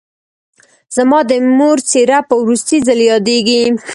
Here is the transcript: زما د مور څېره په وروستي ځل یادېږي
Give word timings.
زما 0.95 1.19
د 1.29 1.31
مور 1.57 1.77
څېره 1.89 2.19
په 2.29 2.35
وروستي 2.41 2.77
ځل 2.87 2.99
یادېږي 3.11 3.61